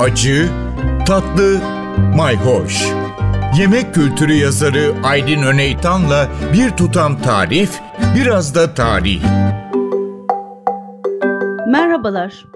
acı, 0.00 0.48
tatlı, 1.06 1.60
mayhoş. 2.16 2.86
Yemek 3.58 3.94
kültürü 3.94 4.32
yazarı 4.32 4.94
Aydın 5.04 5.42
Öneytan'la 5.42 6.28
bir 6.52 6.70
tutam 6.70 7.22
tarif, 7.22 7.80
biraz 8.16 8.54
da 8.54 8.74
tarih. 8.74 9.22
Merhabalar. 11.68 12.46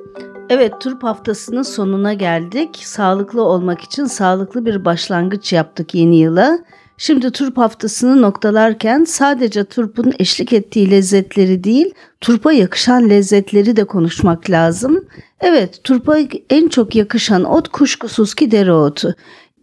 Evet, 0.49 0.81
turp 0.81 1.03
haftasının 1.03 1.63
sonuna 1.63 2.15
geldik. 2.15 2.83
Sağlıklı 2.85 3.43
olmak 3.43 3.81
için 3.81 4.05
sağlıklı 4.05 4.67
bir 4.67 4.85
başlangıç 4.85 5.53
yaptık 5.53 5.95
yeni 5.95 6.17
yıla. 6.17 6.59
Şimdi 7.03 7.31
turp 7.31 7.59
haftasını 7.59 8.23
noktalarken 8.23 9.05
sadece 9.05 9.65
turpun 9.65 10.13
eşlik 10.19 10.53
ettiği 10.53 10.91
lezzetleri 10.91 11.65
değil, 11.65 11.95
turpa 12.21 12.53
yakışan 12.53 13.11
lezzetleri 13.11 13.77
de 13.77 13.85
konuşmak 13.85 14.51
lazım. 14.51 15.05
Evet, 15.41 15.85
turpa 15.85 16.19
en 16.51 16.69
çok 16.69 16.97
yakışan 16.97 17.45
ot 17.45 17.69
kuşkusuz 17.69 18.35
ki 18.35 18.51
dereotu. 18.51 19.15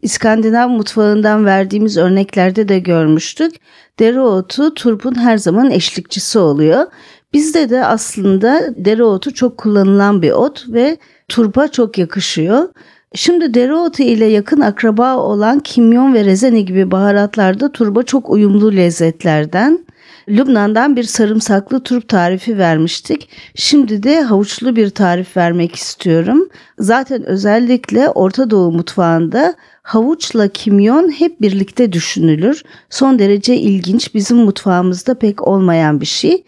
İskandinav 0.02 0.70
mutfağından 0.70 1.46
verdiğimiz 1.46 1.98
örneklerde 1.98 2.70
de 2.70 2.80
görmüştük. 2.80 3.56
Dereotu 4.00 4.74
turpun 4.74 5.16
her 5.16 5.38
zaman 5.38 5.72
eşlikçisi 5.72 6.40
oluyor. 6.40 6.86
Bizde 7.34 7.70
de 7.70 7.86
aslında 7.86 8.76
dereotu 8.78 9.34
çok 9.34 9.58
kullanılan 9.58 10.22
bir 10.22 10.32
ot 10.32 10.66
ve 10.70 10.98
turpa 11.28 11.68
çok 11.68 11.98
yakışıyor. 11.98 12.70
Şimdi 13.14 13.54
dereotu 13.54 14.04
ile 14.04 14.26
yakın 14.26 14.62
akraba 14.62 15.18
olan 15.18 15.60
kimyon 15.60 16.14
ve 16.14 16.26
rezene 16.26 16.62
gibi 16.62 16.92
baharatlarda 16.92 17.72
turba 17.72 18.04
çok 18.04 18.30
uyumlu 18.30 18.76
lezzetlerden. 18.76 19.88
Lübnan'dan 20.30 20.96
bir 20.96 21.04
sarımsaklı 21.04 21.84
turp 21.84 22.08
tarifi 22.08 22.58
vermiştik. 22.58 23.30
Şimdi 23.56 24.04
de 24.04 24.22
havuçlu 24.22 24.76
bir 24.76 24.90
tarif 24.90 25.38
vermek 25.38 25.76
istiyorum. 25.76 26.50
Zaten 26.80 27.24
özellikle 27.24 28.10
Orta 28.10 28.50
Doğu 28.50 28.72
mutfağında 28.72 29.56
havuçla 29.82 30.48
kimyon 30.48 31.10
hep 31.10 31.42
birlikte 31.42 31.94
düşünülür. 31.94 32.64
Son 32.90 33.20
derece 33.20 33.58
ilginç, 33.58 34.14
bizim 34.14 34.38
mutfağımızda 34.38 35.20
pek 35.20 35.48
olmayan 35.48 36.02
bir 36.02 36.06
şey. 36.06 36.44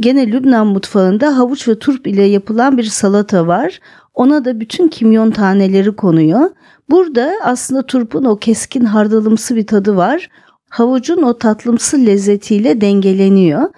Gene 0.00 0.26
Lübnan 0.32 0.66
mutfağında 0.66 1.36
havuç 1.36 1.68
ve 1.68 1.78
turp 1.78 2.06
ile 2.06 2.22
yapılan 2.22 2.78
bir 2.78 2.84
salata 2.84 3.46
var. 3.46 3.80
Ona 4.14 4.44
da 4.44 4.60
bütün 4.60 4.88
kimyon 4.88 5.30
taneleri 5.30 5.96
konuyor. 5.96 6.50
Burada 6.90 7.32
aslında 7.42 7.86
turpun 7.86 8.24
o 8.24 8.38
keskin 8.38 8.84
hardalımsı 8.84 9.56
bir 9.56 9.66
tadı 9.66 9.96
var. 9.96 10.28
Havucun 10.70 11.22
o 11.22 11.38
tatlımsı 11.38 12.06
lezzetiyle 12.06 12.80
dengeleniyor. 12.80 13.70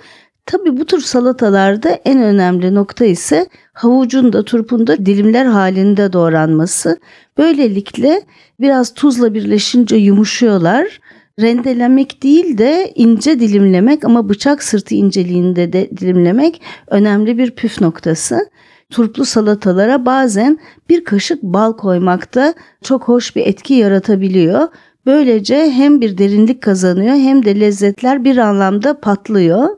Tabi 0.46 0.76
bu 0.76 0.84
tür 0.84 1.00
salatalarda 1.00 1.90
en 1.90 2.22
önemli 2.22 2.74
nokta 2.74 3.04
ise 3.04 3.46
havucun 3.72 4.32
da 4.32 4.44
turpun 4.44 4.86
da 4.86 5.06
dilimler 5.06 5.46
halinde 5.46 6.12
doğranması. 6.12 6.98
Böylelikle 7.38 8.22
biraz 8.60 8.94
tuzla 8.94 9.34
birleşince 9.34 9.96
yumuşuyorlar. 9.96 11.00
Rendelemek 11.40 12.22
değil 12.22 12.58
de 12.58 12.92
ince 12.94 13.40
dilimlemek 13.40 14.04
ama 14.04 14.28
bıçak 14.28 14.62
sırtı 14.62 14.94
inceliğinde 14.94 15.72
de 15.72 15.90
dilimlemek 15.90 16.62
önemli 16.86 17.38
bir 17.38 17.50
püf 17.50 17.80
noktası 17.80 18.48
turplu 18.90 19.24
salatalara 19.24 20.06
bazen 20.06 20.58
bir 20.88 21.04
kaşık 21.04 21.42
bal 21.42 21.72
koymakta 21.72 22.54
çok 22.82 23.08
hoş 23.08 23.36
bir 23.36 23.46
etki 23.46 23.74
yaratabiliyor. 23.74 24.68
Böylece 25.06 25.70
hem 25.70 26.00
bir 26.00 26.18
derinlik 26.18 26.62
kazanıyor 26.62 27.14
hem 27.14 27.44
de 27.44 27.60
lezzetler 27.60 28.24
bir 28.24 28.36
anlamda 28.36 29.00
patlıyor. 29.00 29.68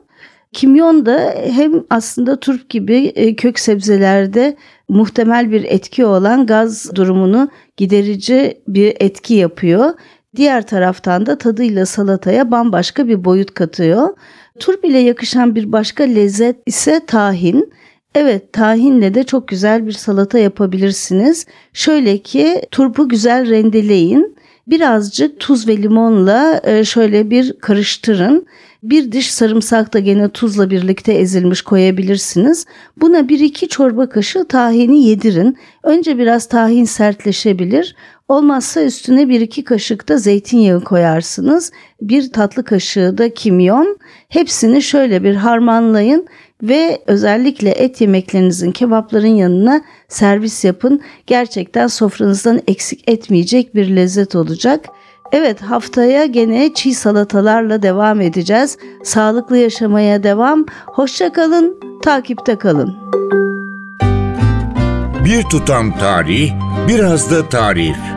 Kimyon 0.53 1.05
da 1.05 1.35
hem 1.55 1.83
aslında 1.89 2.39
turp 2.39 2.69
gibi 2.69 2.95
e, 3.05 3.35
kök 3.35 3.59
sebzelerde 3.59 4.57
muhtemel 4.89 5.51
bir 5.51 5.63
etki 5.63 6.05
olan 6.05 6.45
gaz 6.45 6.95
durumunu 6.95 7.49
giderici 7.77 8.61
bir 8.67 8.97
etki 8.99 9.33
yapıyor. 9.33 9.93
Diğer 10.35 10.67
taraftan 10.67 11.25
da 11.25 11.37
tadıyla 11.37 11.85
salataya 11.85 12.51
bambaşka 12.51 13.07
bir 13.07 13.25
boyut 13.25 13.53
katıyor. 13.53 14.07
Turp 14.59 14.85
ile 14.85 14.97
yakışan 14.97 15.55
bir 15.55 15.71
başka 15.71 16.03
lezzet 16.03 16.55
ise 16.65 17.01
tahin. 17.07 17.73
Evet 18.19 18.53
tahinle 18.53 19.13
de 19.13 19.23
çok 19.23 19.47
güzel 19.47 19.87
bir 19.87 19.91
salata 19.91 20.39
yapabilirsiniz. 20.39 21.45
Şöyle 21.73 22.17
ki 22.17 22.61
turpu 22.71 23.09
güzel 23.09 23.49
rendeleyin. 23.49 24.37
Birazcık 24.67 25.39
tuz 25.39 25.67
ve 25.67 25.77
limonla 25.77 26.61
e, 26.63 26.83
şöyle 26.83 27.29
bir 27.29 27.53
karıştırın. 27.53 28.45
Bir 28.83 29.11
diş 29.11 29.33
sarımsak 29.33 29.93
da 29.93 29.99
gene 29.99 30.29
tuzla 30.29 30.69
birlikte 30.69 31.13
ezilmiş 31.13 31.61
koyabilirsiniz. 31.61 32.65
Buna 32.97 33.29
bir 33.29 33.39
iki 33.39 33.67
çorba 33.67 34.09
kaşığı 34.09 34.45
tahini 34.45 35.03
yedirin. 35.03 35.57
Önce 35.83 36.17
biraz 36.17 36.45
tahin 36.45 36.85
sertleşebilir. 36.85 37.95
Olmazsa 38.27 38.83
üstüne 38.83 39.29
bir 39.29 39.41
iki 39.41 39.63
kaşık 39.63 40.09
da 40.09 40.17
zeytinyağı 40.17 40.83
koyarsınız. 40.83 41.71
Bir 42.01 42.31
tatlı 42.31 42.63
kaşığı 42.63 43.17
da 43.17 43.33
kimyon. 43.33 43.97
Hepsini 44.29 44.81
şöyle 44.81 45.23
bir 45.23 45.35
harmanlayın 45.35 46.27
ve 46.63 47.01
özellikle 47.07 47.69
et 47.69 48.01
yemeklerinizin 48.01 48.71
kebapların 48.71 49.27
yanına 49.27 49.81
servis 50.07 50.65
yapın. 50.65 51.01
Gerçekten 51.27 51.87
sofranızdan 51.87 52.61
eksik 52.67 53.09
etmeyecek 53.09 53.75
bir 53.75 53.95
lezzet 53.95 54.35
olacak. 54.35 54.85
Evet 55.31 55.61
haftaya 55.61 56.25
gene 56.25 56.73
çiğ 56.73 56.93
salatalarla 56.93 57.81
devam 57.81 58.21
edeceğiz. 58.21 58.77
Sağlıklı 59.03 59.57
yaşamaya 59.57 60.23
devam. 60.23 60.65
Hoşça 60.85 61.33
kalın, 61.33 61.79
takipte 62.03 62.57
kalın. 62.57 62.95
Bir 65.25 65.43
tutam 65.43 65.97
tarih, 65.97 66.51
biraz 66.87 67.31
da 67.31 67.49
tarif. 67.49 68.16